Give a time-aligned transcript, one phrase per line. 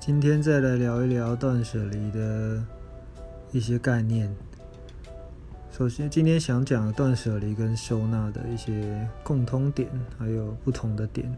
[0.00, 2.64] 今天再来聊一聊断舍离的
[3.52, 4.34] 一些概念。
[5.70, 11.30] 首先，今天想讲断舍离跟收纳的一些共通点，还有不同的点。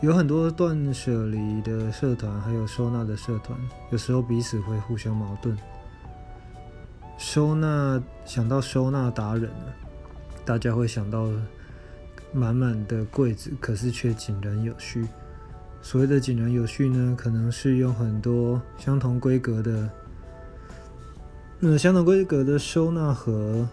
[0.00, 3.58] 有很多断舍离的社团，还有收纳的社团，
[3.90, 5.58] 有时候彼此会互相矛盾。
[7.18, 9.50] 收纳想到收纳达人
[10.44, 11.28] 大家会想到
[12.32, 15.04] 满满的柜子，可是却井然有序。
[15.82, 19.90] 所谓的井然有序呢，可能是用很多相同规格的。
[21.58, 23.68] 那相同规格的收纳盒，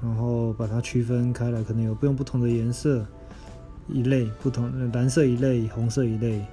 [0.00, 3.04] 然后把它区分开来，可能有不用不同的颜色
[3.88, 6.44] 一类，不同蓝色一类，红色一类，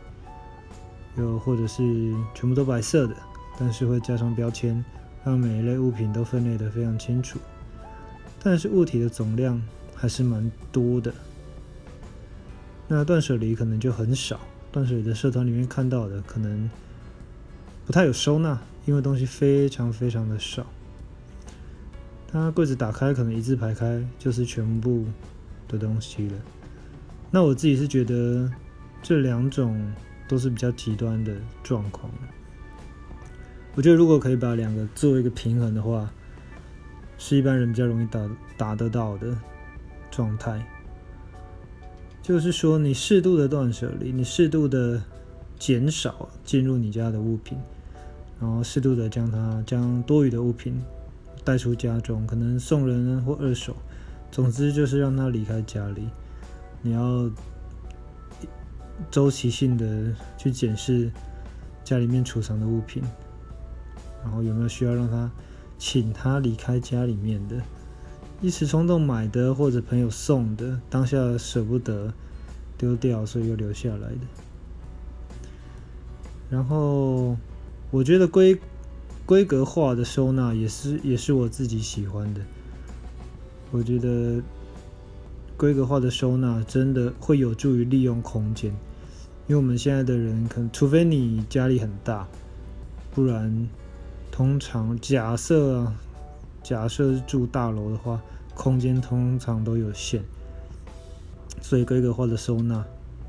[1.15, 1.83] 又或者是
[2.33, 3.15] 全部都白色的，
[3.57, 4.83] 但是会加上标签，
[5.23, 7.39] 让每一类物品都分类的非常清楚。
[8.43, 9.61] 但是物体的总量
[9.95, 11.13] 还是蛮多的，
[12.89, 14.37] 那断舍离可能就很少。
[14.69, 16.69] 断舍离的社团里面看到的，可能
[17.85, 18.59] 不太有收纳。
[18.85, 20.65] 因为东西非常非常的少，
[22.27, 25.05] 它柜子打开可能一字排开就是全部
[25.67, 26.33] 的东西了。
[27.29, 28.51] 那我自己是觉得
[29.03, 29.79] 这两种
[30.27, 32.11] 都是比较极端的状况。
[33.75, 36.09] 我觉得如果可以把两个做一个平衡的话，
[37.19, 39.37] 是一般人比较容易达达得到的
[40.09, 40.65] 状态。
[42.29, 45.01] 就是说，你适度的断舍离，你适度的
[45.57, 47.57] 减少进入你家的物品。
[48.39, 50.79] 然后适度的将它将多余的物品
[51.43, 53.75] 带出家中，可能送人或二手，
[54.31, 56.07] 总之就是让它离开家里。
[56.83, 57.27] 你要
[59.09, 61.11] 周期性的去检视
[61.83, 63.01] 家里面储藏的物品，
[64.23, 65.31] 然后有没有需要让他
[65.79, 67.55] 请他离开家里面的，
[68.41, 72.13] 一时冲动买的或者朋友送的，当下舍不得
[72.77, 74.19] 丢掉，所以又留下来的，
[76.49, 77.37] 然后。
[77.91, 78.55] 我觉得规
[79.25, 82.41] 规格化的收纳也是也是我自己喜欢的。
[83.71, 84.39] 我觉得
[85.57, 88.69] 规格化的收纳真的会有助于利用空间，
[89.47, 92.27] 因为我们现在的人可能，除非你家里很大，
[93.09, 93.67] 不然
[94.29, 95.95] 通常假设啊
[96.63, 98.21] 假设是住大楼的话，
[98.55, 100.21] 空间通常都有限，
[101.61, 102.83] 所以规格化的收纳，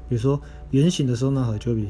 [0.09, 1.89] 比如说圆形的收纳盒就比。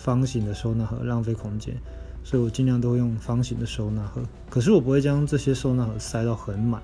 [0.00, 1.74] 方形的收纳盒浪费空间，
[2.22, 4.22] 所以我尽量都会用方形的收纳盒。
[4.48, 6.80] 可是我不会将这些收纳盒塞到很满，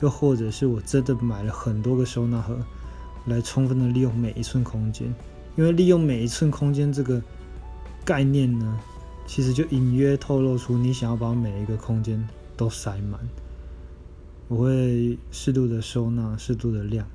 [0.00, 2.58] 又或者是我真的买了很多个收纳盒，
[3.26, 5.14] 来充分的利用每一寸空间。
[5.54, 7.22] 因为利用每一寸空间这个
[8.04, 8.80] 概念呢，
[9.28, 12.20] 其实就隐约透露出你想要把每一个空间
[12.60, 13.18] 都塞满。
[14.48, 17.08] 我会适度的收纳，适度的量，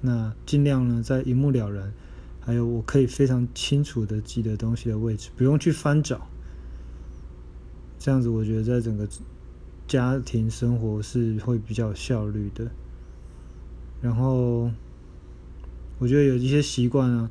[0.00, 1.92] 那尽量呢在一目了然。
[2.40, 6.26] 还有，我可以非常清楚的记得东西的位置，不用去翻找。
[7.98, 9.06] 这样子，我觉得在整个
[9.86, 12.70] 家庭生活是会比较有效率的。
[14.00, 14.70] 然后，
[15.98, 17.30] 我觉得有一些习惯啊，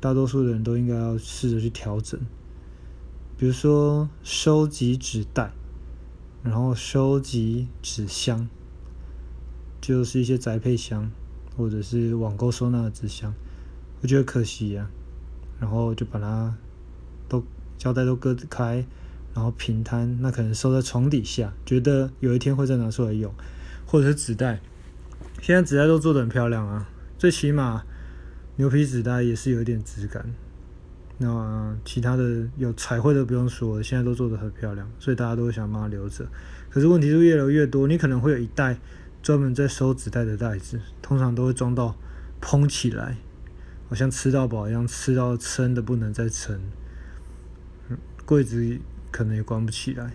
[0.00, 2.20] 大多数的人都应该要试着去调整。
[3.38, 5.52] 比如说，收集纸袋，
[6.46, 8.48] 然后收集纸箱，
[9.80, 11.10] 就是一些宅配箱，
[11.56, 13.34] 或者是网购收纳的纸箱。
[14.00, 14.88] 我觉得可惜呀，
[15.58, 16.54] 然后就把它
[17.28, 17.42] 都
[17.76, 18.86] 胶带都割开，
[19.34, 23.34] 然后平摊，那可能收在床底下，觉得有一天会再拿出来用，
[23.84, 24.60] 或者是纸袋，
[25.42, 27.82] 现在纸袋都做的很漂亮啊，最起码
[28.54, 30.32] 牛皮纸袋也是有一点质感。
[31.18, 36.26] 那其他的有彩绘的不用说，现在都做的很漂亮，所以大家都会想把它留着。
[36.68, 38.78] 可是问题是越来越多，你可能会有一袋
[39.22, 41.96] 专门在收纸袋的袋子，通常都会装到
[42.40, 43.16] 蓬起来。
[43.88, 46.60] 好像吃到饱一样，吃到撑的不能再撑，
[48.24, 48.78] 柜子
[49.12, 50.10] 可能也关不起来。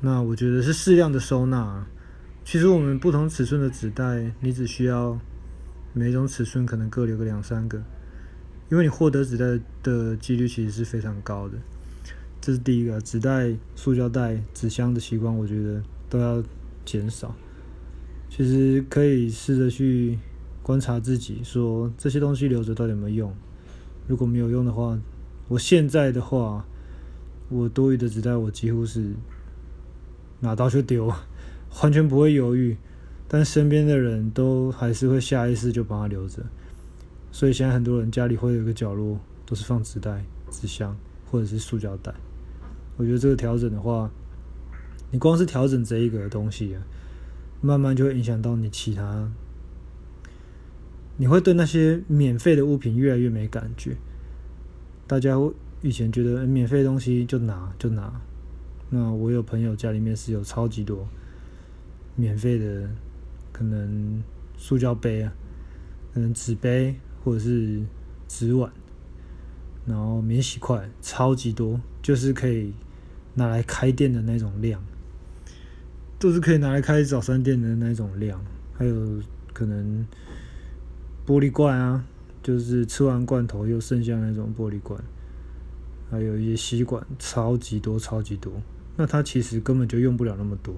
[0.00, 1.84] 那我觉得是适量的收纳。
[2.44, 5.18] 其实我们不同尺寸的纸袋，你只需要
[5.92, 7.82] 每种尺寸可能各留个两三个，
[8.70, 11.56] 因为你获得纸袋的几率其实是非常高的。
[12.40, 16.42] 这是第一个，纸袋、塑胶袋、纸箱的习惯，我觉得都要
[16.84, 17.34] 减少。
[18.30, 20.18] 其实可以试着去。
[20.62, 23.36] 观察自己，说这些东西留着到底有没有用？
[24.08, 24.98] 如果没有用的话，
[25.46, 26.66] 我现在的话，
[27.48, 29.12] 我多余的纸袋我几乎是
[30.40, 31.06] 拿到就丢，
[31.80, 32.76] 完全不会犹豫。
[33.28, 36.42] 但身边的人都还是会下意识就把它留着，
[37.36, 40.96] 所以现在很多人家里会有一个角落都是放纸袋、纸箱
[41.30, 42.10] 或者是塑胶袋。
[42.96, 44.10] 我觉得这个调整的话，
[45.10, 46.80] 你光是调整这一个东西啊，
[47.60, 49.30] 慢慢就会影响到你其他。
[51.18, 53.94] 你会对那些免费的物品越来越没感觉。
[55.06, 55.36] 大家
[55.82, 58.18] 以前觉得免费东西就拿就拿，
[58.88, 61.06] 那我有朋友家里面是有超级多
[62.14, 62.88] 免费的，
[63.52, 64.22] 可能
[64.56, 65.30] 塑胶杯啊，
[66.14, 67.82] 可能纸杯或者是
[68.28, 68.72] 纸碗，
[69.84, 72.72] 然后免洗筷超级多，就是可以
[73.34, 74.80] 拿来开店的那种量，
[76.20, 78.40] 都是可以拿来开早餐店的那种量，
[78.72, 79.20] 还有
[79.52, 80.06] 可能。
[81.26, 82.04] 玻璃罐啊，
[82.40, 85.02] 就是吃完罐头又剩下那种玻璃罐，
[86.08, 88.52] 还有一些吸管，超级多，超级多。
[88.96, 90.76] 那他其实根本就用不了那么多，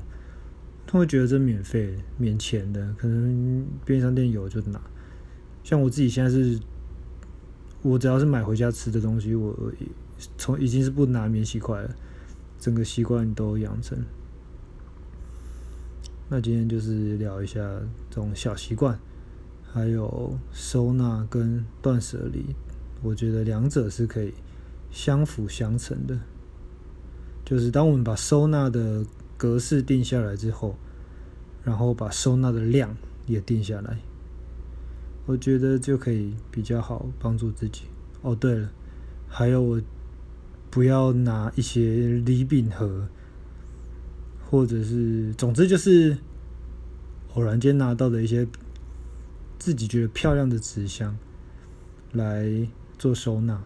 [0.86, 4.80] 他会觉得这免费、免钱的，可能便利商店有就拿。
[5.62, 6.58] 像我自己现在是，
[7.82, 9.54] 我只要是买回家吃的东西，我
[10.36, 11.94] 从已经是不拿免洗筷了，
[12.58, 13.98] 整个习惯都养成。
[16.28, 17.60] 那今天就是聊一下
[18.10, 18.98] 这种小习惯。
[19.70, 22.56] 还有收纳跟断舍离，
[23.02, 24.32] 我觉得两者是可以
[24.90, 26.18] 相辅相成的。
[27.44, 29.04] 就是当我们把收纳的
[29.36, 30.74] 格式定下来之后，
[31.62, 32.96] 然后把收纳的量
[33.26, 33.98] 也定下来，
[35.28, 37.82] 我觉得就可以比较好帮助自己。
[38.22, 38.70] 哦，对了，
[39.28, 39.80] 还有我
[40.70, 43.06] 不要拿一些礼品盒，
[44.50, 46.16] 或者是总之就是
[47.34, 48.48] 偶然间拿到的一些。
[49.60, 51.18] 自己觉得漂亮的纸箱
[52.12, 52.46] 来
[52.96, 53.60] 做收纳。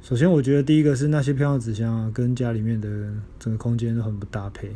[0.00, 2.88] 首先，我觉得第一个是那些漂亮的纸箱啊，跟家里面的
[3.38, 4.72] 整个空间都很不搭配。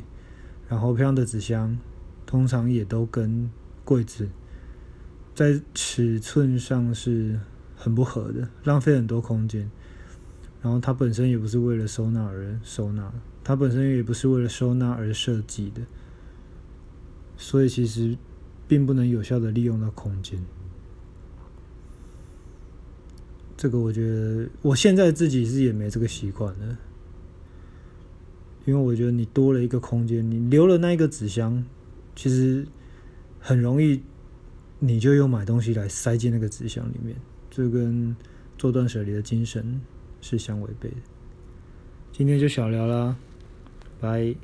[0.68, 1.78] 然后，漂亮的纸箱
[2.26, 3.50] 通常也都跟
[3.86, 4.28] 柜子
[5.34, 7.38] 在尺寸上是
[7.76, 9.70] 很不合的，浪费很多空间。
[10.60, 13.12] 然后，它本身也不是为了收纳而收纳，
[13.42, 15.82] 它本身也不是为了收纳而设计的。
[17.36, 18.16] 所以，其实。
[18.68, 20.42] 并不能有效的利用到空间，
[23.54, 26.78] 这个我觉得我现在自己是也没这个习惯了，
[28.64, 31.62] 因为我觉得你多了一个空间，你留了那一个纸箱，
[32.16, 32.66] 其实
[33.38, 34.00] 很容易
[34.84, 37.14] 你就用买东西来塞进那个纸箱里面，
[37.48, 38.16] 这跟
[38.58, 39.80] 做断舍离的精神
[40.20, 40.96] 是相违背的。
[42.10, 43.16] 今天就小聊啦，
[44.00, 44.34] 拜。